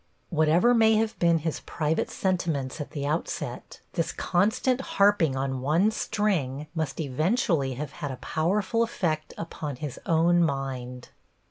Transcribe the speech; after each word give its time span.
Whatever 0.31 0.73
may 0.73 0.95
have 0.95 1.19
been 1.19 1.37
his 1.37 1.59
private 1.59 2.09
sentiments 2.09 2.81
at 2.81 2.89
the 2.89 3.05
outset, 3.05 3.81
this 3.93 4.11
constant 4.11 4.81
harping 4.97 5.35
on 5.37 5.61
one 5.61 5.91
string 5.91 6.65
must 6.73 6.99
eventually 6.99 7.75
have 7.75 7.91
had 7.91 8.09
a 8.09 8.17
powerful 8.17 8.81
effect 8.81 9.31
upon 9.37 9.75
his 9.75 9.99
own 10.07 10.41
mind. 10.43 11.09